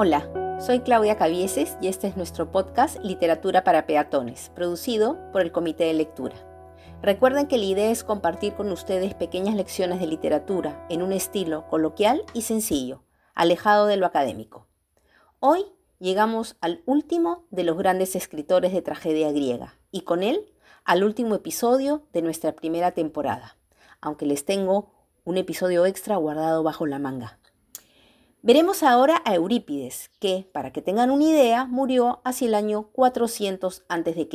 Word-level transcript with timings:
Hola, 0.00 0.60
soy 0.64 0.78
Claudia 0.78 1.16
Cavieses 1.16 1.76
y 1.80 1.88
este 1.88 2.06
es 2.06 2.16
nuestro 2.16 2.52
podcast 2.52 3.00
Literatura 3.02 3.64
para 3.64 3.84
Peatones, 3.84 4.52
producido 4.54 5.18
por 5.32 5.42
el 5.42 5.50
Comité 5.50 5.86
de 5.86 5.94
Lectura. 5.94 6.36
Recuerden 7.02 7.48
que 7.48 7.58
la 7.58 7.64
idea 7.64 7.90
es 7.90 8.04
compartir 8.04 8.54
con 8.54 8.70
ustedes 8.70 9.14
pequeñas 9.14 9.56
lecciones 9.56 9.98
de 9.98 10.06
literatura 10.06 10.86
en 10.88 11.02
un 11.02 11.12
estilo 11.12 11.66
coloquial 11.66 12.22
y 12.32 12.42
sencillo, 12.42 13.02
alejado 13.34 13.86
de 13.86 13.96
lo 13.96 14.06
académico. 14.06 14.68
Hoy 15.40 15.64
llegamos 15.98 16.56
al 16.60 16.80
último 16.86 17.46
de 17.50 17.64
los 17.64 17.76
grandes 17.76 18.14
escritores 18.14 18.72
de 18.72 18.82
tragedia 18.82 19.32
griega 19.32 19.80
y 19.90 20.02
con 20.02 20.22
él 20.22 20.46
al 20.84 21.02
último 21.02 21.34
episodio 21.34 22.04
de 22.12 22.22
nuestra 22.22 22.52
primera 22.52 22.92
temporada, 22.92 23.56
aunque 24.00 24.26
les 24.26 24.44
tengo 24.44 24.92
un 25.24 25.38
episodio 25.38 25.86
extra 25.86 26.14
guardado 26.14 26.62
bajo 26.62 26.86
la 26.86 27.00
manga. 27.00 27.37
Veremos 28.40 28.84
ahora 28.84 29.20
a 29.24 29.34
Eurípides, 29.34 30.10
que, 30.20 30.48
para 30.52 30.72
que 30.72 30.80
tengan 30.80 31.10
una 31.10 31.24
idea, 31.24 31.64
murió 31.64 32.20
hacia 32.24 32.46
el 32.46 32.54
año 32.54 32.84
400 32.92 33.82
a.C. 33.88 34.28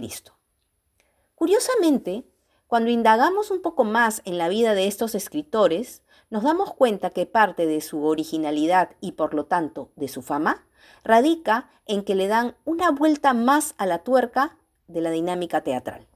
Curiosamente, 1.35 2.25
cuando 2.67 2.89
indagamos 2.89 3.49
un 3.49 3.61
poco 3.61 3.85
más 3.85 4.21
en 4.25 4.37
la 4.37 4.49
vida 4.49 4.73
de 4.73 4.87
estos 4.87 5.15
escritores, 5.15 6.01
nos 6.29 6.43
damos 6.43 6.73
cuenta 6.73 7.11
que 7.11 7.25
parte 7.25 7.65
de 7.65 7.79
su 7.79 8.03
originalidad 8.03 8.89
y 8.99 9.13
por 9.13 9.33
lo 9.33 9.45
tanto 9.45 9.91
de 9.95 10.09
su 10.09 10.21
fama 10.21 10.65
radica 11.05 11.69
en 11.85 12.03
que 12.03 12.15
le 12.15 12.27
dan 12.27 12.57
una 12.65 12.91
vuelta 12.91 13.33
más 13.33 13.73
a 13.77 13.85
la 13.85 13.99
tuerca 13.99 14.57
de 14.87 14.99
la 14.99 15.11
dinámica 15.11 15.61
teatral. 15.61 16.07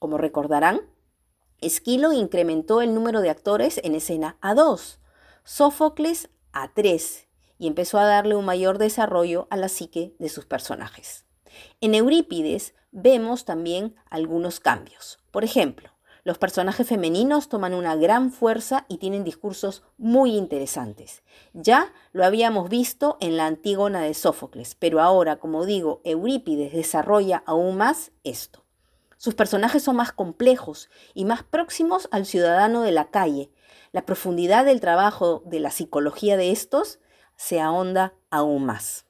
Como 0.00 0.18
recordarán, 0.18 0.80
Esquilo 1.60 2.12
incrementó 2.12 2.80
el 2.80 2.92
número 2.92 3.20
de 3.20 3.30
actores 3.30 3.80
en 3.84 3.94
escena 3.94 4.36
a 4.40 4.54
dos, 4.54 4.98
Sófocles 5.44 6.28
a 6.52 6.72
tres 6.72 7.28
y 7.58 7.66
empezó 7.66 7.98
a 7.98 8.06
darle 8.06 8.36
un 8.36 8.44
mayor 8.44 8.78
desarrollo 8.78 9.46
a 9.50 9.56
la 9.56 9.68
psique 9.68 10.14
de 10.18 10.28
sus 10.28 10.46
personajes. 10.46 11.26
En 11.80 11.94
Eurípides 11.94 12.74
vemos 12.92 13.44
también 13.44 13.94
algunos 14.08 14.60
cambios. 14.60 15.18
Por 15.30 15.44
ejemplo, 15.44 15.90
los 16.22 16.38
personajes 16.38 16.86
femeninos 16.86 17.48
toman 17.48 17.72
una 17.72 17.96
gran 17.96 18.30
fuerza 18.30 18.84
y 18.88 18.98
tienen 18.98 19.24
discursos 19.24 19.82
muy 19.96 20.36
interesantes. 20.36 21.22
Ya 21.54 21.92
lo 22.12 22.24
habíamos 22.24 22.68
visto 22.68 23.16
en 23.20 23.36
la 23.36 23.46
Antígona 23.46 24.02
de 24.02 24.14
Sófocles, 24.14 24.74
pero 24.74 25.00
ahora, 25.00 25.36
como 25.36 25.64
digo, 25.64 26.02
Eurípides 26.04 26.72
desarrolla 26.72 27.42
aún 27.46 27.76
más 27.76 28.12
esto. 28.22 28.64
Sus 29.16 29.34
personajes 29.34 29.82
son 29.82 29.96
más 29.96 30.12
complejos 30.12 30.88
y 31.14 31.24
más 31.24 31.42
próximos 31.42 32.08
al 32.10 32.26
ciudadano 32.26 32.82
de 32.82 32.92
la 32.92 33.10
calle, 33.10 33.50
la 33.92 34.06
profundidad 34.06 34.64
del 34.64 34.80
trabajo 34.80 35.42
de 35.46 35.60
la 35.60 35.70
psicología 35.70 36.36
de 36.36 36.50
estos 36.50 37.00
se 37.36 37.60
ahonda 37.60 38.14
aún 38.30 38.64
más. 38.64 39.06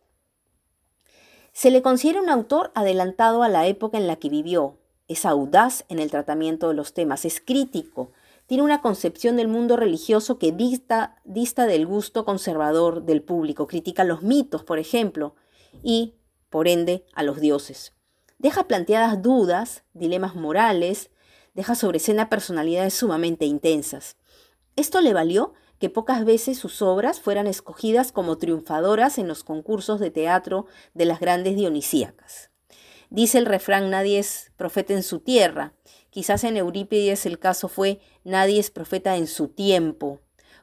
Se 1.52 1.70
le 1.70 1.82
considera 1.82 2.22
un 2.22 2.30
autor 2.30 2.70
adelantado 2.74 3.42
a 3.42 3.48
la 3.48 3.66
época 3.66 3.98
en 3.98 4.06
la 4.06 4.16
que 4.16 4.28
vivió, 4.28 4.78
es 5.08 5.26
audaz 5.26 5.84
en 5.88 5.98
el 5.98 6.10
tratamiento 6.10 6.68
de 6.68 6.74
los 6.74 6.94
temas, 6.94 7.24
es 7.24 7.40
crítico, 7.40 8.12
tiene 8.46 8.62
una 8.62 8.80
concepción 8.80 9.36
del 9.36 9.48
mundo 9.48 9.76
religioso 9.76 10.38
que 10.38 10.52
dista, 10.52 11.16
del 11.24 11.86
gusto 11.86 12.24
conservador 12.24 13.04
del 13.04 13.22
público, 13.22 13.66
critica 13.66 14.04
los 14.04 14.22
mitos, 14.22 14.64
por 14.64 14.78
ejemplo, 14.78 15.34
y, 15.82 16.14
por 16.48 16.66
ende, 16.66 17.04
a 17.14 17.22
los 17.22 17.40
dioses. 17.40 17.92
Deja 18.38 18.64
planteadas 18.64 19.22
dudas, 19.22 19.84
dilemas 19.92 20.34
morales, 20.34 21.10
deja 21.54 21.74
sobre 21.74 21.98
escena 21.98 22.28
personalidades 22.28 22.94
sumamente 22.94 23.44
intensas. 23.44 24.16
Esto 24.80 25.02
le 25.02 25.12
valió 25.12 25.52
que 25.78 25.90
pocas 25.90 26.24
veces 26.24 26.56
sus 26.56 26.80
obras 26.80 27.20
fueran 27.20 27.46
escogidas 27.46 28.12
como 28.12 28.38
triunfadoras 28.38 29.18
en 29.18 29.28
los 29.28 29.44
concursos 29.44 30.00
de 30.00 30.10
teatro 30.10 30.64
de 30.94 31.04
las 31.04 31.20
grandes 31.20 31.54
dionisíacas. 31.54 32.50
Dice 33.10 33.36
el 33.36 33.44
refrán, 33.44 33.90
nadie 33.90 34.18
es 34.18 34.52
profeta 34.56 34.94
en 34.94 35.02
su 35.02 35.18
tierra. 35.18 35.74
Quizás 36.08 36.44
en 36.44 36.56
Eurípides 36.56 37.26
el 37.26 37.38
caso 37.38 37.68
fue, 37.68 38.00
nadie 38.24 38.58
es 38.58 38.70
profeta 38.70 39.18
en 39.18 39.26
su 39.26 39.48
tiempo, 39.48 40.20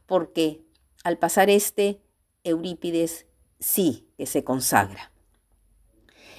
porque 0.07 0.65
al 1.03 1.19
pasar 1.19 1.51
este, 1.51 2.01
Eurípides 2.43 3.27
sí 3.59 4.09
que 4.17 4.25
se 4.25 4.43
consagra. 4.43 5.11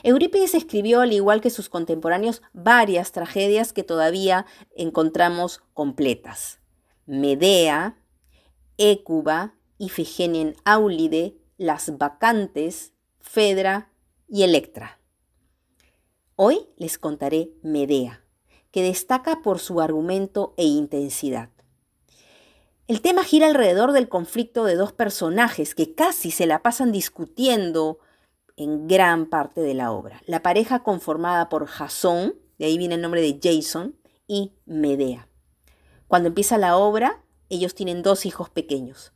Eurípides 0.03 0.55
escribió, 0.55 1.01
al 1.01 1.13
igual 1.13 1.41
que 1.41 1.51
sus 1.51 1.69
contemporáneos, 1.69 2.43
varias 2.53 3.13
tragedias 3.13 3.73
que 3.73 3.85
todavía 3.85 4.47
encontramos 4.75 5.63
completas. 5.75 6.59
Medea, 7.09 7.97
Écuba, 8.77 9.55
Ifigenia 9.79 10.43
en 10.43 10.57
Áulide, 10.67 11.39
Las 11.57 11.97
Vacantes, 11.97 12.93
Fedra 13.19 13.91
y 14.29 14.43
Electra. 14.43 15.01
Hoy 16.37 16.67
les 16.77 16.99
contaré 16.99 17.51
Medea, 17.63 18.23
que 18.71 18.83
destaca 18.83 19.41
por 19.41 19.59
su 19.59 19.81
argumento 19.81 20.53
e 20.59 20.65
intensidad. 20.65 21.49
El 22.89 23.01
tema 23.01 23.25
gira 23.25 23.47
alrededor 23.47 23.93
del 23.93 24.11
conflicto 24.11 24.65
de 24.65 24.77
dos 24.77 24.93
personajes 24.93 25.75
que 25.75 25.95
casi 25.95 26.31
se 26.31 26.47
la 26.47 26.63
pasan 26.63 26.93
discutiendo 26.93 28.01
en 28.57 28.87
gran 28.87 29.31
parte 29.31 29.63
de 29.63 29.73
la 29.73 29.93
obra. 29.93 30.21
La 30.27 30.43
pareja 30.43 30.83
conformada 30.83 31.49
por 31.49 31.69
Jasón, 31.69 32.35
de 32.59 32.67
ahí 32.67 32.77
viene 32.77 32.97
el 32.97 33.01
nombre 33.01 33.23
de 33.23 33.41
Jason, 33.43 33.97
y 34.27 34.53
Medea. 34.67 35.28
Cuando 36.09 36.29
empieza 36.29 36.59
la 36.59 36.77
obra, 36.77 37.23
ellos 37.51 37.75
tienen 37.75 38.03
dos 38.03 38.27
hijos 38.27 38.51
pequeños. 38.51 39.13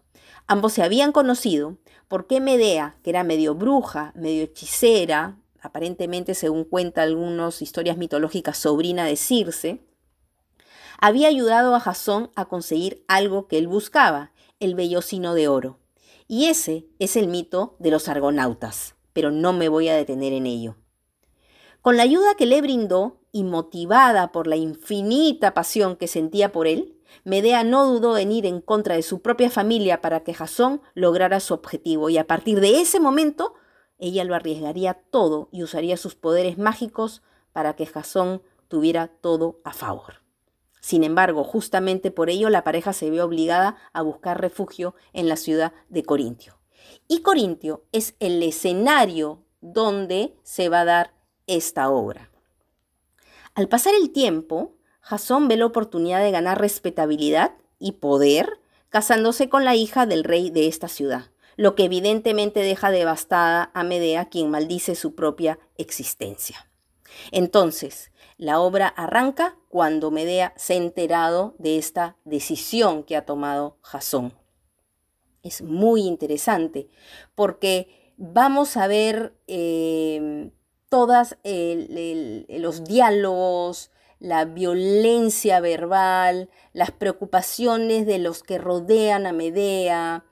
Ambos 0.46 0.74
se 0.74 0.82
habían 0.82 1.12
conocido 1.12 1.78
porque 2.08 2.40
Medea, 2.40 2.96
que 3.02 3.10
era 3.10 3.24
medio 3.24 3.54
bruja, 3.54 4.12
medio 4.14 4.44
hechicera, 4.44 5.38
aparentemente 5.60 6.34
según 6.34 6.64
cuenta 6.64 7.02
algunas 7.02 7.62
historias 7.62 7.96
mitológicas 7.96 8.58
sobrina 8.58 9.06
de 9.06 9.16
Circe, 9.16 9.80
había 11.00 11.28
ayudado 11.28 11.74
a 11.74 11.80
Jasón 11.80 12.30
a 12.36 12.44
conseguir 12.44 13.04
algo 13.08 13.48
que 13.48 13.58
él 13.58 13.68
buscaba, 13.68 14.32
el 14.60 14.74
vellocino 14.74 15.34
de 15.34 15.48
oro. 15.48 15.78
Y 16.28 16.46
ese 16.46 16.86
es 16.98 17.16
el 17.16 17.28
mito 17.28 17.76
de 17.78 17.90
los 17.90 18.08
argonautas, 18.08 18.94
pero 19.12 19.30
no 19.30 19.52
me 19.52 19.68
voy 19.68 19.88
a 19.88 19.96
detener 19.96 20.32
en 20.32 20.46
ello. 20.46 20.76
Con 21.80 21.96
la 21.96 22.04
ayuda 22.04 22.36
que 22.36 22.46
le 22.46 22.60
brindó, 22.60 23.21
y 23.32 23.44
motivada 23.44 24.30
por 24.30 24.46
la 24.46 24.56
infinita 24.56 25.54
pasión 25.54 25.96
que 25.96 26.06
sentía 26.06 26.52
por 26.52 26.66
él, 26.66 26.98
Medea 27.24 27.64
no 27.64 27.86
dudó 27.86 28.16
en 28.18 28.32
ir 28.32 28.46
en 28.46 28.60
contra 28.60 28.94
de 28.94 29.02
su 29.02 29.20
propia 29.20 29.50
familia 29.50 30.00
para 30.00 30.20
que 30.20 30.34
Jasón 30.34 30.80
lograra 30.94 31.40
su 31.40 31.54
objetivo 31.54 32.10
y 32.10 32.18
a 32.18 32.26
partir 32.26 32.60
de 32.60 32.80
ese 32.80 33.00
momento 33.00 33.54
ella 33.98 34.24
lo 34.24 34.34
arriesgaría 34.34 34.94
todo 34.94 35.48
y 35.52 35.62
usaría 35.62 35.96
sus 35.96 36.14
poderes 36.14 36.58
mágicos 36.58 37.22
para 37.52 37.76
que 37.76 37.86
Jasón 37.86 38.42
tuviera 38.68 39.08
todo 39.08 39.60
a 39.64 39.72
favor. 39.72 40.22
Sin 40.80 41.04
embargo, 41.04 41.44
justamente 41.44 42.10
por 42.10 42.28
ello 42.28 42.50
la 42.50 42.64
pareja 42.64 42.92
se 42.92 43.10
vio 43.10 43.24
obligada 43.24 43.76
a 43.92 44.02
buscar 44.02 44.40
refugio 44.40 44.96
en 45.12 45.28
la 45.28 45.36
ciudad 45.36 45.72
de 45.88 46.02
Corintio. 46.02 46.58
Y 47.06 47.22
Corintio 47.22 47.84
es 47.92 48.16
el 48.18 48.42
escenario 48.42 49.44
donde 49.60 50.34
se 50.42 50.68
va 50.68 50.80
a 50.80 50.84
dar 50.84 51.14
esta 51.46 51.88
obra. 51.88 52.31
Al 53.54 53.68
pasar 53.68 53.94
el 53.94 54.10
tiempo, 54.10 54.76
Jasón 55.00 55.48
ve 55.48 55.56
la 55.56 55.66
oportunidad 55.66 56.22
de 56.22 56.30
ganar 56.30 56.60
respetabilidad 56.60 57.52
y 57.78 57.92
poder 57.92 58.60
casándose 58.88 59.48
con 59.48 59.64
la 59.64 59.74
hija 59.74 60.06
del 60.06 60.24
rey 60.24 60.50
de 60.50 60.68
esta 60.68 60.88
ciudad, 60.88 61.30
lo 61.56 61.74
que 61.74 61.84
evidentemente 61.84 62.60
deja 62.60 62.90
devastada 62.90 63.70
a 63.74 63.84
Medea, 63.84 64.26
quien 64.26 64.50
maldice 64.50 64.94
su 64.94 65.14
propia 65.14 65.58
existencia. 65.76 66.70
Entonces, 67.30 68.10
la 68.38 68.58
obra 68.60 68.88
arranca 68.88 69.56
cuando 69.68 70.10
Medea 70.10 70.54
se 70.56 70.74
ha 70.74 70.76
enterado 70.76 71.54
de 71.58 71.78
esta 71.78 72.16
decisión 72.24 73.02
que 73.02 73.16
ha 73.16 73.26
tomado 73.26 73.78
Jasón. 73.82 74.34
Es 75.42 75.62
muy 75.62 76.02
interesante 76.02 76.88
porque 77.34 78.14
vamos 78.16 78.76
a 78.76 78.86
ver 78.86 79.34
eh, 79.46 80.52
todos 80.92 81.36
los 81.42 82.84
diálogos, 82.84 83.90
la 84.18 84.44
violencia 84.44 85.58
verbal, 85.60 86.50
las 86.74 86.90
preocupaciones 86.90 88.04
de 88.04 88.18
los 88.18 88.42
que 88.42 88.58
rodean 88.58 89.24
a 89.24 89.32
Medea, 89.32 90.26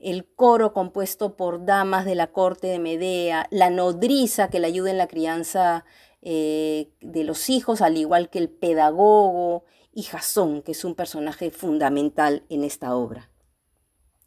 el 0.00 0.26
coro 0.26 0.72
compuesto 0.72 1.36
por 1.36 1.64
damas 1.64 2.06
de 2.06 2.16
la 2.16 2.32
corte 2.32 2.66
de 2.66 2.80
Medea, 2.80 3.46
la 3.52 3.70
nodriza 3.70 4.50
que 4.50 4.58
le 4.58 4.66
ayuda 4.66 4.90
en 4.90 4.98
la 4.98 5.06
crianza 5.06 5.84
eh, 6.22 6.90
de 7.00 7.22
los 7.22 7.48
hijos, 7.48 7.80
al 7.80 7.96
igual 7.96 8.30
que 8.30 8.40
el 8.40 8.48
pedagogo 8.48 9.62
y 9.94 10.02
Jasón, 10.02 10.62
que 10.62 10.72
es 10.72 10.84
un 10.84 10.96
personaje 10.96 11.52
fundamental 11.52 12.42
en 12.48 12.64
esta 12.64 12.96
obra. 12.96 13.30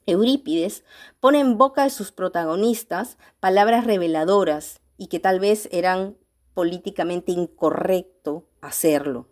Eurípides 0.06 0.86
pone 1.20 1.42
en 1.42 1.58
boca 1.58 1.84
de 1.84 1.90
sus 1.90 2.14
protagonistas 2.14 3.18
palabras 3.42 3.86
reveladoras 3.86 4.80
y 5.04 5.08
que 5.08 5.20
tal 5.20 5.42
vez 5.42 5.68
eran 5.74 6.16
políticamente 6.54 7.34
incorrecto 7.34 8.48
hacerlo. 8.62 9.28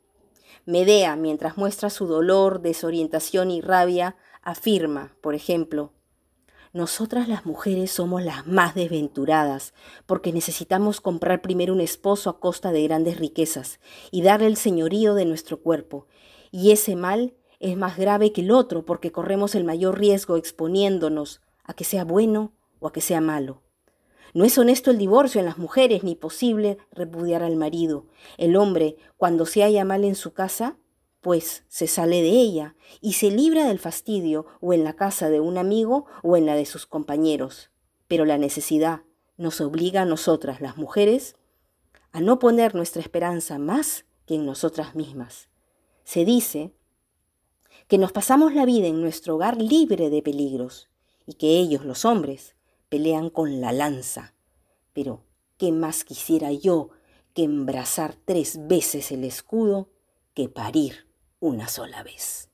Medea, 0.65 1.15
mientras 1.15 1.56
muestra 1.56 1.89
su 1.89 2.07
dolor, 2.07 2.62
desorientación 2.62 3.50
y 3.51 3.62
rabia, 3.62 4.18
afirma, 4.41 5.15
por 5.21 5.33
ejemplo, 5.33 5.94
nosotras 6.73 7.29
las 7.29 7.45
mujeres 7.45 7.89
somos 7.89 8.21
las 8.21 8.47
más 8.47 8.75
desventuradas, 8.75 9.73
porque 10.06 10.33
necesitamos 10.33 11.00
comprar 11.00 11.41
primero 11.41 11.71
un 11.71 11.79
esposo 11.79 12.29
a 12.29 12.41
costa 12.41 12.73
de 12.73 12.83
grandes 12.83 13.18
riquezas 13.18 13.79
y 14.12 14.23
darle 14.23 14.47
el 14.47 14.57
señorío 14.57 15.13
de 15.13 15.23
nuestro 15.23 15.62
cuerpo. 15.62 16.06
Y 16.51 16.71
ese 16.71 16.97
mal 16.97 17.33
es 17.62 17.77
más 17.77 17.97
grave 17.97 18.33
que 18.33 18.41
el 18.41 18.51
otro, 18.51 18.83
porque 18.83 19.13
corremos 19.13 19.56
el 19.56 19.63
mayor 19.63 19.97
riesgo 19.97 20.35
exponiéndonos 20.35 21.39
a 21.63 21.73
que 21.73 21.85
sea 21.85 22.03
bueno 22.03 22.51
o 22.79 22.88
a 22.88 22.91
que 22.91 23.00
sea 23.00 23.21
malo. 23.21 23.62
No 24.33 24.45
es 24.45 24.57
honesto 24.57 24.92
el 24.92 24.98
divorcio 24.98 25.39
en 25.39 25.45
las 25.45 25.57
mujeres 25.57 26.04
ni 26.04 26.16
posible 26.16 26.78
repudiar 26.92 27.44
al 27.44 27.56
marido. 27.56 28.06
El 28.38 28.56
hombre, 28.56 28.95
cuando 29.18 29.45
se 29.45 29.62
halla 29.62 29.83
mal 29.83 30.04
en 30.04 30.16
su 30.16 30.33
casa, 30.33 30.78
pues 31.22 31.63
se 31.68 31.88
sale 31.88 32.22
de 32.22 32.30
ella 32.30 32.75
y 33.00 33.13
se 33.13 33.30
libra 33.30 33.66
del 33.66 33.80
fastidio 33.80 34.45
o 34.60 34.74
en 34.74 34.83
la 34.83 34.94
casa 34.94 35.30
de 35.30 35.39
un 35.39 35.57
amigo 35.57 36.06
o 36.24 36.38
en 36.38 36.45
la 36.45 36.56
de 36.56 36.66
sus 36.66 36.86
compañeros. 36.86 37.69
Pero 38.07 38.25
la 38.25 38.38
necesidad 38.38 39.01
nos 39.38 39.62
obliga 39.62 40.01
a 40.01 40.06
nosotras, 40.06 40.62
las 40.62 40.78
mujeres, 40.78 41.36
a 42.12 42.22
no 42.22 42.39
poner 42.39 42.75
nuestra 42.75 43.01
esperanza 43.01 43.60
más 43.60 44.06
que 44.25 44.36
en 44.36 44.45
nosotras 44.45 44.95
mismas. 44.95 45.50
Se 46.04 46.25
dice 46.25 46.74
que 47.88 47.98
nos 47.98 48.12
pasamos 48.12 48.54
la 48.54 48.66
vida 48.66 48.88
en 48.88 49.01
nuestro 49.01 49.36
hogar 49.36 49.62
libre 49.62 50.10
de 50.10 50.22
peligros 50.22 50.89
y 51.25 51.33
que 51.33 51.60
ellos, 51.60 51.86
los 51.86 52.06
hombres, 52.06 52.56
pelean 52.91 53.29
con 53.29 53.61
la 53.61 53.71
lanza. 53.71 54.33
Pero, 54.91 55.23
¿qué 55.57 55.71
más 55.71 56.03
quisiera 56.03 56.51
yo 56.51 56.89
que 57.33 57.43
embrazar 57.43 58.15
tres 58.25 58.67
veces 58.67 59.13
el 59.13 59.23
escudo 59.23 59.88
que 60.33 60.49
parir 60.49 61.07
una 61.39 61.69
sola 61.69 62.03
vez? 62.03 62.49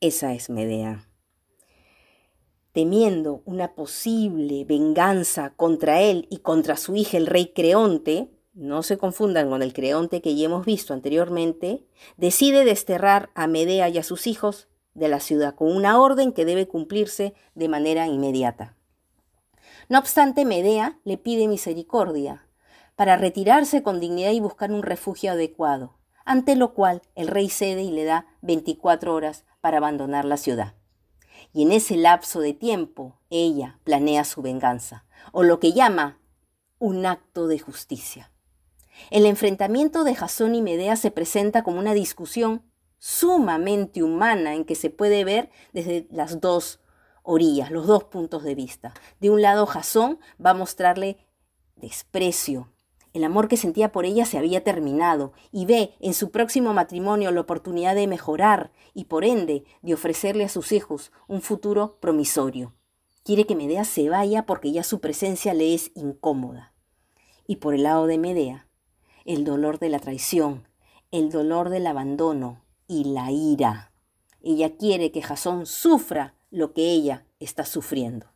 Esa 0.00 0.34
es 0.34 0.48
Medea. 0.50 1.08
Temiendo 2.70 3.42
una 3.44 3.74
posible 3.74 4.64
venganza 4.64 5.50
contra 5.56 6.00
él 6.00 6.28
y 6.30 6.38
contra 6.38 6.76
su 6.76 6.94
hija 6.94 7.16
el 7.16 7.26
rey 7.26 7.52
Creonte, 7.52 8.30
no 8.54 8.84
se 8.84 8.98
confundan 8.98 9.50
con 9.50 9.62
el 9.62 9.72
Creonte 9.72 10.22
que 10.22 10.36
ya 10.36 10.44
hemos 10.44 10.64
visto 10.64 10.94
anteriormente, 10.94 11.84
decide 12.16 12.64
desterrar 12.64 13.30
a 13.34 13.48
Medea 13.48 13.88
y 13.88 13.98
a 13.98 14.04
sus 14.04 14.28
hijos 14.28 14.68
de 14.94 15.08
la 15.08 15.18
ciudad 15.18 15.56
con 15.56 15.74
una 15.74 16.00
orden 16.00 16.30
que 16.30 16.44
debe 16.44 16.68
cumplirse 16.68 17.34
de 17.56 17.68
manera 17.68 18.06
inmediata. 18.06 18.76
No 19.92 19.98
obstante, 19.98 20.46
Medea 20.46 20.98
le 21.04 21.18
pide 21.18 21.48
misericordia 21.48 22.48
para 22.96 23.18
retirarse 23.18 23.82
con 23.82 24.00
dignidad 24.00 24.30
y 24.30 24.40
buscar 24.40 24.72
un 24.72 24.82
refugio 24.82 25.32
adecuado, 25.32 25.98
ante 26.24 26.56
lo 26.56 26.72
cual 26.72 27.02
el 27.14 27.28
rey 27.28 27.50
cede 27.50 27.82
y 27.82 27.90
le 27.90 28.04
da 28.04 28.26
24 28.40 29.14
horas 29.14 29.44
para 29.60 29.76
abandonar 29.76 30.24
la 30.24 30.38
ciudad. 30.38 30.72
Y 31.52 31.64
en 31.64 31.72
ese 31.72 31.98
lapso 31.98 32.40
de 32.40 32.54
tiempo, 32.54 33.18
ella 33.28 33.80
planea 33.84 34.24
su 34.24 34.40
venganza, 34.40 35.04
o 35.30 35.42
lo 35.42 35.60
que 35.60 35.74
llama 35.74 36.18
un 36.78 37.04
acto 37.04 37.46
de 37.46 37.58
justicia. 37.58 38.32
El 39.10 39.26
enfrentamiento 39.26 40.04
de 40.04 40.14
Jasón 40.14 40.54
y 40.54 40.62
Medea 40.62 40.96
se 40.96 41.10
presenta 41.10 41.62
como 41.62 41.78
una 41.78 41.92
discusión 41.92 42.62
sumamente 42.98 44.02
humana 44.02 44.54
en 44.54 44.64
que 44.64 44.74
se 44.74 44.88
puede 44.88 45.22
ver 45.24 45.50
desde 45.74 46.06
las 46.10 46.40
dos 46.40 46.80
orillas, 47.22 47.70
los 47.70 47.86
dos 47.86 48.04
puntos 48.04 48.42
de 48.42 48.54
vista. 48.54 48.94
De 49.20 49.30
un 49.30 49.42
lado, 49.42 49.66
Jasón 49.66 50.18
va 50.44 50.50
a 50.50 50.54
mostrarle 50.54 51.18
desprecio. 51.76 52.68
El 53.12 53.24
amor 53.24 53.48
que 53.48 53.56
sentía 53.56 53.92
por 53.92 54.06
ella 54.06 54.24
se 54.24 54.38
había 54.38 54.64
terminado 54.64 55.32
y 55.50 55.66
ve 55.66 55.94
en 56.00 56.14
su 56.14 56.30
próximo 56.30 56.72
matrimonio 56.72 57.30
la 57.30 57.42
oportunidad 57.42 57.94
de 57.94 58.06
mejorar 58.06 58.72
y 58.94 59.04
por 59.04 59.24
ende 59.24 59.64
de 59.82 59.94
ofrecerle 59.94 60.44
a 60.44 60.48
sus 60.48 60.72
hijos 60.72 61.12
un 61.28 61.42
futuro 61.42 61.98
promisorio. 62.00 62.74
Quiere 63.22 63.44
que 63.44 63.54
Medea 63.54 63.84
se 63.84 64.08
vaya 64.08 64.46
porque 64.46 64.72
ya 64.72 64.82
su 64.82 65.00
presencia 65.00 65.52
le 65.52 65.74
es 65.74 65.92
incómoda. 65.94 66.72
Y 67.46 67.56
por 67.56 67.74
el 67.74 67.82
lado 67.82 68.06
de 68.06 68.18
Medea, 68.18 68.66
el 69.24 69.44
dolor 69.44 69.78
de 69.78 69.90
la 69.90 69.98
traición, 69.98 70.66
el 71.10 71.30
dolor 71.30 71.68
del 71.68 71.86
abandono 71.86 72.64
y 72.88 73.04
la 73.04 73.30
ira. 73.30 73.92
Ella 74.40 74.76
quiere 74.76 75.12
que 75.12 75.22
Jasón 75.22 75.66
sufra 75.66 76.34
lo 76.52 76.74
que 76.74 76.82
ella 76.92 77.26
está 77.40 77.64
sufriendo. 77.64 78.26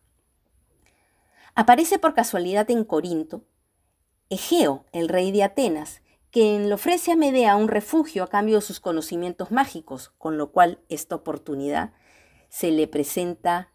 Aparece 1.55 1.99
por 1.99 2.15
casualidad 2.15 2.69
en 2.71 2.83
Corinto 2.85 3.45
Egeo, 4.29 4.85
el 4.93 5.09
rey 5.09 5.31
de 5.31 5.45
Atenas, 5.45 6.03
quien 6.33 6.69
le 6.69 6.75
ofrece 6.75 7.13
a 7.13 7.17
Medea 7.17 7.55
un 7.55 7.69
refugio 7.69 8.25
a 8.25 8.29
cambio 8.29 8.57
de 8.57 8.63
sus 8.63 8.81
conocimientos 8.81 9.53
mágicos, 9.53 10.13
con 10.19 10.37
lo 10.37 10.51
cual 10.51 10.81
esta 10.89 11.15
oportunidad 11.15 11.93
se 12.49 12.73
le 12.73 12.89
presenta 12.89 13.71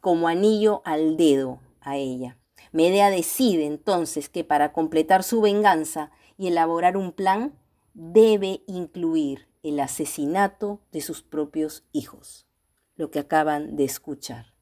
como 0.00 0.28
anillo 0.28 0.82
al 0.84 1.16
dedo 1.16 1.60
a 1.80 1.96
ella. 1.96 2.38
Medea 2.70 3.10
decide 3.10 3.66
entonces 3.66 4.28
que 4.28 4.44
para 4.44 4.72
completar 4.72 5.24
su 5.24 5.40
venganza 5.40 6.12
y 6.36 6.48
elaborar 6.48 6.96
un 6.96 7.12
plan, 7.12 7.58
debe 7.94 8.62
incluir 8.66 9.48
el 9.62 9.80
asesinato 9.80 10.80
de 10.92 11.00
sus 11.00 11.22
propios 11.22 11.84
hijos 11.92 12.47
lo 12.98 13.10
que 13.10 13.20
acaban 13.20 13.76
de 13.76 13.84
escuchar, 13.84 14.52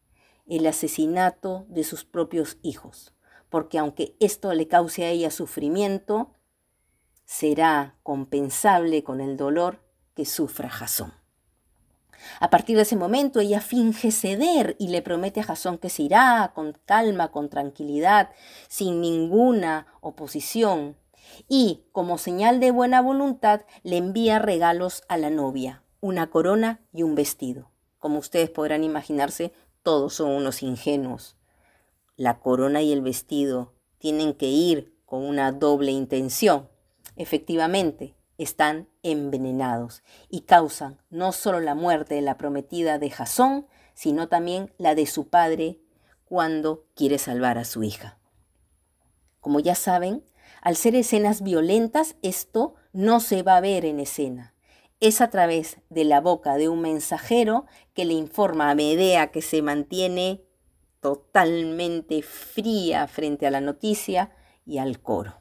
el 0.47 0.67
asesinato 0.67 1.67
de 1.69 1.83
sus 1.83 2.05
propios 2.05 2.59
hijos, 2.63 3.15
porque 3.49 3.79
aunque 3.79 4.15
esto 4.21 4.53
le 4.53 4.69
cause 4.69 5.05
a 5.05 5.11
ella 5.11 5.31
sufrimiento, 5.31 6.33
será 7.25 7.97
compensable 8.05 9.03
con 9.03 9.21
el 9.21 9.37
dolor 9.37 9.83
que 10.15 10.27
sufra 10.27 10.69
Jasón. 10.69 11.13
A 12.41 12.51
partir 12.51 12.77
de 12.77 12.83
ese 12.83 12.97
momento 12.97 13.41
ella 13.41 13.61
finge 13.61 14.11
ceder 14.11 14.77
y 14.79 14.89
le 14.89 15.03
promete 15.03 15.41
a 15.41 15.45
Jasón 15.45 15.79
que 15.79 15.91
se 15.91 16.03
irá 16.03 16.53
con 16.55 16.79
calma, 16.85 17.31
con 17.31 17.49
tranquilidad, 17.49 18.31
sin 18.69 19.01
ninguna 19.01 19.87
oposición. 20.01 20.97
Y, 21.49 21.85
como 21.93 22.19
señal 22.19 22.61
de 22.61 22.71
buena 22.71 23.01
voluntad, 23.01 23.63
le 23.83 23.97
envía 23.97 24.39
regalos 24.39 25.03
a 25.09 25.17
la 25.17 25.31
novia, 25.31 25.83
una 26.01 26.29
corona 26.29 26.81
y 26.93 27.03
un 27.03 27.15
vestido. 27.15 27.71
Como 28.07 28.21
ustedes 28.21 28.51
podrán 28.51 28.85
imaginarse, 28.85 29.53
todos 29.83 30.15
son 30.15 30.31
unos 30.31 30.63
ingenuos. 30.63 31.37
La 32.15 32.39
corona 32.39 32.81
y 32.81 32.93
el 32.93 33.03
vestido 33.03 33.73
tienen 33.99 34.33
que 34.33 34.47
ir 34.47 34.95
con 35.05 35.25
una 35.25 35.51
doble 35.51 35.91
intención. 35.91 36.69
Efectivamente, 37.17 38.15
están 38.39 38.89
envenenados 39.03 40.05
y 40.29 40.43
causan 40.43 41.03
no 41.11 41.33
solo 41.33 41.59
la 41.59 41.75
muerte 41.75 42.15
de 42.15 42.21
la 42.21 42.37
prometida 42.39 43.01
de 43.01 43.11
Jasón, 43.11 43.67
sino 43.93 44.29
también 44.29 44.73
la 44.79 44.95
de 44.95 45.07
su 45.07 45.27
padre 45.27 45.81
cuando 46.27 46.87
quiere 46.95 47.19
salvar 47.19 47.59
a 47.59 47.65
su 47.65 47.83
hija. 47.83 48.21
Como 49.41 49.59
ya 49.59 49.75
saben, 49.75 50.23
al 50.63 50.77
ser 50.77 50.95
escenas 50.95 51.43
violentas, 51.43 52.15
esto 52.23 52.77
no 52.93 53.19
se 53.19 53.43
va 53.43 53.57
a 53.57 53.61
ver 53.61 53.85
en 53.85 53.99
escena 53.99 54.55
es 55.01 55.21
a 55.21 55.31
través 55.31 55.79
de 55.91 56.05
la 56.05 56.21
boca 56.21 56.57
de 56.57 56.69
un 56.69 56.81
mensajero 56.81 57.67
que 57.95 58.05
le 58.05 58.15
informa 58.15 58.71
a 58.71 58.75
Medea 58.75 59.31
que 59.31 59.43
se 59.43 59.63
mantiene 59.63 60.43
totalmente 61.01 62.23
fría 62.23 63.07
frente 63.07 63.47
a 63.47 63.51
la 63.51 63.61
noticia 63.61 64.35
y 64.65 64.79
al 64.79 65.01
coro. 65.01 65.41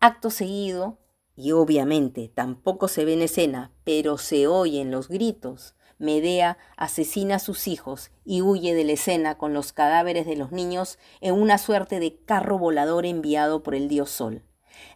Acto 0.00 0.30
seguido, 0.30 0.98
y 1.36 1.52
obviamente 1.52 2.28
tampoco 2.28 2.88
se 2.88 3.04
ve 3.04 3.14
en 3.14 3.22
escena, 3.22 3.72
pero 3.84 4.18
se 4.18 4.46
oyen 4.46 4.90
los 4.90 5.08
gritos, 5.08 5.74
Medea 5.98 6.58
asesina 6.76 7.36
a 7.36 7.38
sus 7.38 7.68
hijos 7.68 8.10
y 8.24 8.42
huye 8.42 8.74
de 8.74 8.82
la 8.82 8.92
escena 8.92 9.38
con 9.38 9.54
los 9.54 9.72
cadáveres 9.72 10.26
de 10.26 10.34
los 10.34 10.50
niños 10.50 10.98
en 11.20 11.34
una 11.34 11.58
suerte 11.58 12.00
de 12.00 12.16
carro 12.24 12.58
volador 12.58 13.06
enviado 13.06 13.62
por 13.62 13.76
el 13.76 13.86
dios 13.86 14.10
Sol 14.10 14.42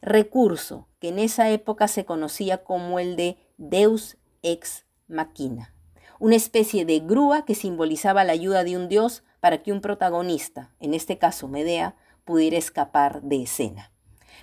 recurso 0.03 0.89
que 0.99 1.09
en 1.09 1.19
esa 1.19 1.51
época 1.51 1.89
se 1.89 2.05
conocía 2.05 2.65
como 2.65 2.99
el 2.99 3.17
de 3.17 3.39
Deus 3.57 4.17
ex 4.43 4.87
machina, 5.09 5.75
una 6.19 6.37
especie 6.37 6.85
de 6.85 7.01
grúa 7.01 7.45
que 7.45 7.55
simbolizaba 7.55 8.25
la 8.25 8.33
ayuda 8.33 8.65
de 8.65 8.77
un 8.77 8.89
dios 8.89 9.25
para 9.41 9.63
que 9.63 9.73
un 9.73 9.81
protagonista, 9.81 10.75
en 10.81 10.95
este 10.95 11.19
caso 11.19 11.49
Medea, 11.49 11.97
pudiera 12.25 12.57
escapar 12.57 13.23
de 13.23 13.43
escena. 13.43 13.93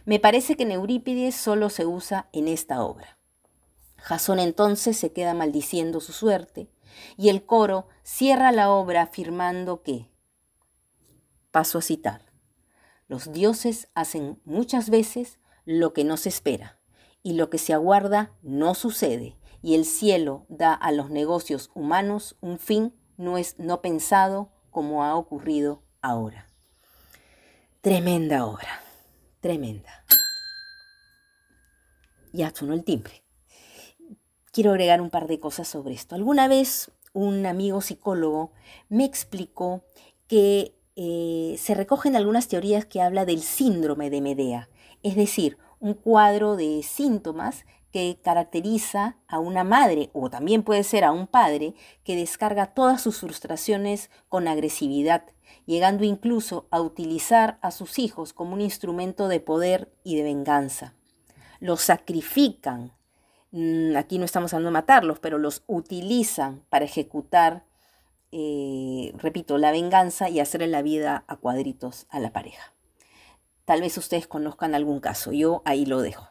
Me 0.06 0.20
parece 0.20 0.56
que 0.56 0.64
en 0.64 0.72
Eurípides 0.72 1.36
solo 1.36 1.70
se 1.70 1.86
usa 1.86 2.28
en 2.34 2.48
esta 2.48 2.84
obra. 2.84 3.18
Jasón 3.98 4.40
entonces 4.40 4.98
se 4.98 5.14
queda 5.14 5.34
maldiciendo 5.34 6.02
su 6.02 6.12
suerte 6.12 6.70
y 7.18 7.30
el 7.30 7.46
coro 7.46 7.88
cierra 8.04 8.52
la 8.52 8.70
obra 8.70 9.04
afirmando 9.04 9.82
que, 9.82 10.10
paso 11.52 11.78
a 11.78 11.82
citar, 11.82 12.23
los 13.14 13.32
dioses 13.32 13.90
hacen 13.94 14.42
muchas 14.44 14.90
veces 14.90 15.38
lo 15.66 15.94
que 15.94 16.04
no 16.04 16.18
se 16.18 16.30
espera, 16.30 16.80
y 17.22 17.34
lo 17.34 17.52
que 17.52 17.60
se 17.60 17.72
aguarda 17.72 18.32
no 18.42 18.74
sucede, 18.74 19.38
y 19.62 19.76
el 19.76 19.86
cielo 19.86 20.48
da 20.50 20.74
a 20.74 20.92
los 20.92 21.12
negocios 21.12 21.70
humanos 21.76 22.36
un 22.42 22.58
fin 22.58 22.92
no, 23.18 23.38
es, 23.38 23.60
no 23.60 23.84
pensado 23.84 24.50
como 24.72 25.04
ha 25.04 25.16
ocurrido 25.16 25.84
ahora. 26.02 26.50
Tremenda 27.82 28.48
obra, 28.48 28.82
tremenda. 29.42 30.04
Ya 32.32 32.52
sonó 32.52 32.74
el 32.74 32.84
timbre. 32.84 33.24
Quiero 34.52 34.72
agregar 34.72 35.02
un 35.02 35.12
par 35.12 35.28
de 35.28 35.40
cosas 35.40 35.68
sobre 35.68 35.94
esto. 35.94 36.16
Alguna 36.16 36.48
vez 36.48 36.92
un 37.14 37.46
amigo 37.46 37.80
psicólogo 37.80 38.54
me 38.90 39.06
explicó 39.06 39.86
que 40.26 40.76
eh, 40.96 41.56
se 41.58 41.74
recogen 41.74 42.16
algunas 42.16 42.48
teorías 42.48 42.86
que 42.86 43.02
habla 43.02 43.26
del 43.26 43.42
síndrome 43.42 44.10
de 44.10 44.22
Medea, 44.22 44.70
es 45.02 45.16
decir, 45.16 45.58
un 45.80 45.96
cuadro 45.96 46.56
de 46.56 46.82
síntomas 46.84 47.66
que 47.92 48.20
caracteriza 48.24 49.18
a 49.28 49.40
una 49.40 49.64
madre 49.64 50.10
o 50.14 50.30
también 50.30 50.64
puede 50.64 50.84
ser 50.84 51.04
a 51.04 51.12
un 51.12 51.28
padre 51.28 51.76
que 52.04 52.16
descarga 52.16 52.74
todas 52.74 53.02
sus 53.02 53.20
frustraciones 53.20 54.10
con 54.30 54.48
agresividad, 54.48 55.26
llegando 55.66 56.04
incluso 56.04 56.68
a 56.72 56.82
utilizar 56.82 57.60
a 57.62 57.70
sus 57.72 58.00
hijos 58.00 58.34
como 58.34 58.54
un 58.54 58.62
instrumento 58.62 59.28
de 59.28 59.40
poder 59.40 59.92
y 60.04 60.16
de 60.16 60.24
venganza. 60.24 60.96
Los 61.60 61.82
sacrifican, 61.82 62.94
mm, 63.52 63.96
aquí 63.96 64.18
no 64.18 64.26
estamos 64.26 64.54
hablando 64.54 64.70
de 64.70 64.82
matarlos, 64.82 65.20
pero 65.20 65.38
los 65.38 65.64
utilizan 65.68 66.64
para 66.70 66.86
ejecutar 66.86 67.64
eh, 68.36 69.14
repito, 69.18 69.60
la 69.60 69.72
venganza 69.72 70.28
y 70.28 70.40
hacerle 70.40 70.68
la 70.68 70.82
vida 70.82 71.24
a 71.28 71.36
cuadritos 71.36 72.08
a 72.10 72.20
la 72.20 72.34
pareja. 72.34 72.74
Tal 73.66 73.82
vez 73.82 73.96
ustedes 73.98 74.28
conozcan 74.28 74.74
algún 74.74 75.00
caso, 75.00 75.32
yo 75.32 75.62
ahí 75.66 75.86
lo 75.86 76.02
dejo. 76.02 76.30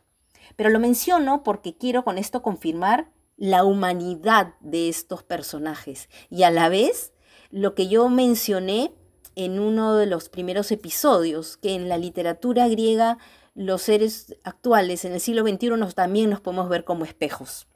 Pero 0.57 0.69
lo 0.71 0.81
menciono 0.81 1.45
porque 1.45 1.77
quiero 1.77 2.03
con 2.03 2.19
esto 2.19 2.43
confirmar 2.43 3.13
la 3.37 3.65
humanidad 3.65 4.55
de 4.61 4.89
estos 4.89 5.23
personajes 5.23 6.09
y 6.29 6.43
a 6.43 6.51
la 6.51 6.69
vez 6.69 7.13
lo 7.51 7.75
que 7.77 7.87
yo 7.87 8.09
mencioné 8.09 8.93
en 9.37 9.61
uno 9.61 9.95
de 9.95 10.07
los 10.07 10.29
primeros 10.29 10.73
episodios, 10.73 11.57
que 11.57 11.75
en 11.75 11.89
la 11.89 11.99
literatura 11.99 12.67
griega 12.67 13.19
los 13.55 13.83
seres 13.83 14.37
actuales 14.43 15.05
en 15.05 15.13
el 15.13 15.21
siglo 15.21 15.47
XXI 15.47 15.95
también 15.95 16.31
nos 16.31 16.41
podemos 16.41 16.69
ver 16.69 16.85
como 16.85 17.05
espejos. 17.05 17.69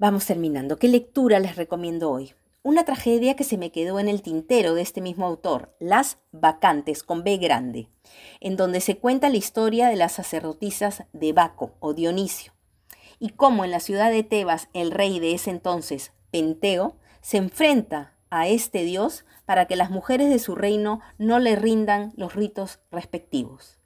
Vamos 0.00 0.24
terminando. 0.24 0.78
¿Qué 0.78 0.88
lectura 0.88 1.40
les 1.40 1.56
recomiendo 1.56 2.10
hoy? 2.10 2.32
Una 2.62 2.86
tragedia 2.86 3.36
que 3.36 3.44
se 3.44 3.58
me 3.58 3.70
quedó 3.70 4.00
en 4.00 4.08
el 4.08 4.22
tintero 4.22 4.72
de 4.72 4.80
este 4.80 5.02
mismo 5.02 5.26
autor, 5.26 5.76
Las 5.78 6.16
Vacantes, 6.32 7.02
con 7.02 7.22
B 7.22 7.36
grande, 7.36 7.86
en 8.40 8.56
donde 8.56 8.80
se 8.80 8.96
cuenta 8.96 9.28
la 9.28 9.36
historia 9.36 9.88
de 9.88 9.96
las 9.96 10.12
sacerdotisas 10.12 11.04
de 11.12 11.34
Baco 11.34 11.74
o 11.80 11.92
Dionisio, 11.92 12.54
y 13.18 13.28
cómo 13.28 13.62
en 13.62 13.72
la 13.72 13.80
ciudad 13.80 14.10
de 14.10 14.22
Tebas 14.22 14.70
el 14.72 14.90
rey 14.90 15.20
de 15.20 15.34
ese 15.34 15.50
entonces, 15.50 16.12
Penteo, 16.30 16.96
se 17.20 17.36
enfrenta 17.36 18.14
a 18.30 18.48
este 18.48 18.84
dios 18.84 19.26
para 19.44 19.66
que 19.66 19.76
las 19.76 19.90
mujeres 19.90 20.30
de 20.30 20.38
su 20.38 20.54
reino 20.54 21.02
no 21.18 21.40
le 21.40 21.56
rindan 21.56 22.14
los 22.16 22.34
ritos 22.34 22.80
respectivos. 22.90 23.76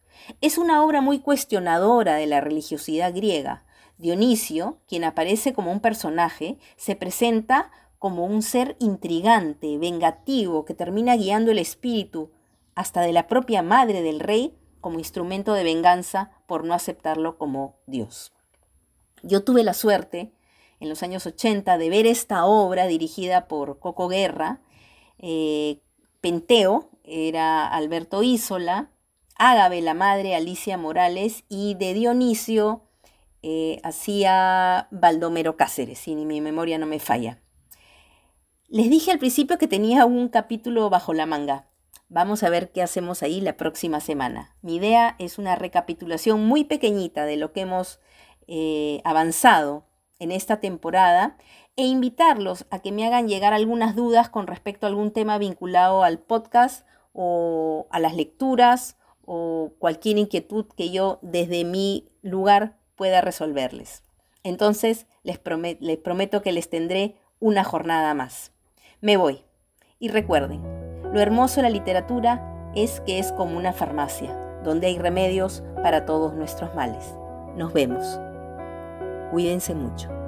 Es 0.40 0.59
una 0.59 0.85
obra 0.85 1.00
muy 1.00 1.18
cuestionadora 1.18 2.14
de 2.14 2.28
la 2.28 2.40
religiosidad 2.40 3.12
griega, 3.12 3.64
Dionisio, 3.99 4.79
quien 4.89 5.05
aparece 5.05 5.53
como 5.53 5.71
un 5.73 5.81
personaje, 5.81 6.59
se 6.77 6.97
presenta 6.97 7.71
como 7.99 8.27
un 8.27 8.43
ser 8.43 8.77
intrigante, 8.81 9.79
vengativo, 9.79 10.65
que 10.65 10.75
termina 10.75 11.17
guiando 11.17 11.51
el 11.51 11.59
espíritu 11.59 12.31
hasta 12.75 13.01
de 13.01 13.13
la 13.13 13.29
propia 13.29 13.63
madre 13.63 14.03
del 14.03 14.21
rey 14.21 14.55
como 14.81 14.99
instrumento 14.99 15.55
de 15.55 15.65
venganza 15.65 16.31
por 16.47 16.65
no 16.65 16.75
aceptarlo 16.75 17.39
como 17.39 17.77
Dios. 17.87 18.33
Yo 19.23 19.43
tuve 19.43 19.65
la 19.65 19.73
suerte 19.73 20.33
en 20.81 20.91
los 20.91 21.03
años 21.03 21.25
80 21.25 21.79
de 21.79 21.89
ver 21.89 22.07
esta 22.07 22.45
obra 22.45 22.87
dirigida 22.87 23.49
por 23.49 23.79
Coco 23.79 24.09
Guerra. 24.09 24.61
Eh, 25.19 25.81
Penteo 26.21 26.91
era 27.05 27.67
Alberto 27.67 28.23
Isola, 28.23 28.91
Ágave 29.37 29.81
la 29.81 29.95
madre 29.95 30.35
Alicia 30.35 30.77
Morales 30.77 31.45
y 31.49 31.75
de 31.75 31.95
Dionisio 31.95 32.83
eh, 33.47 33.79
hacía 33.83 34.89
Baldomero 34.91 35.59
Cáceres, 35.59 35.99
si 35.99 36.17
mi 36.17 36.41
memoria 36.41 36.79
no 36.79 36.87
me 36.87 36.99
falla. 36.99 37.43
Les 38.69 38.89
dije 38.89 39.11
al 39.11 39.19
principio 39.19 39.59
que 39.59 39.69
tenía 39.69 40.07
un 40.07 40.31
capítulo 40.31 40.89
bajo 40.89 41.13
la 41.13 41.27
manga. 41.27 41.69
Vamos 42.09 42.43
a 42.43 42.49
ver 42.49 42.73
qué 42.73 42.81
hacemos 42.81 43.23
ahí 43.23 43.43
la 43.43 43.59
próxima 43.59 44.01
semana. 44.01 44.57
Mi 44.63 44.77
idea 44.77 45.15
es 45.19 45.37
una 45.37 45.57
recapitulación 45.57 46.47
muy 46.47 46.65
pequeñita 46.65 47.27
de 47.27 47.37
lo 47.37 47.53
que 47.53 47.61
hemos 47.61 48.01
eh, 48.47 49.03
avanzado 49.05 49.85
en 50.19 50.33
esta 50.33 50.61
temporada 50.61 51.37
e 51.77 51.85
invitarlos 51.85 52.65
a 52.71 52.79
que 52.79 52.93
me 52.93 53.07
hagan 53.07 53.29
llegar 53.29 53.53
algunas 53.53 53.95
dudas 53.95 54.31
con 54.31 54.47
respecto 54.47 54.87
a 54.87 54.89
algún 54.89 55.11
tema 55.11 55.37
vinculado 55.37 56.03
al 56.03 56.19
podcast 56.19 56.87
o 57.13 57.89
a 57.91 58.01
las 58.01 58.17
lecturas 58.17 58.97
o 59.27 59.75
cualquier 59.79 60.17
inquietud 60.17 60.65
que 60.75 60.91
yo 60.91 61.19
desde 61.21 61.65
mi 61.65 62.09
lugar 62.23 62.79
pueda 62.97 63.21
resolverles. 63.21 64.03
Entonces 64.43 65.07
les, 65.23 65.41
les 65.81 65.99
prometo 65.99 66.43
que 66.43 66.53
les 66.53 66.69
tendré 66.69 67.17
una 67.41 67.65
jornada 67.65 68.15
más. 68.15 68.53
Me 69.01 69.17
voy. 69.17 69.45
Y 69.99 70.09
recuerden, 70.09 70.63
lo 71.13 71.21
hermoso 71.21 71.57
de 71.57 71.63
la 71.63 71.71
literatura 71.71 72.73
es 72.75 73.01
que 73.01 73.19
es 73.19 73.33
como 73.33 73.57
una 73.57 73.73
farmacia, 73.73 74.35
donde 74.65 74.89
hay 74.89 74.99
remedios 74.99 75.63
para 75.83 76.05
todos 76.05 76.35
nuestros 76.35 76.75
males. 76.75 77.15
Nos 77.57 77.73
vemos. 77.73 78.19
Cuídense 79.31 79.75
mucho. 79.75 80.24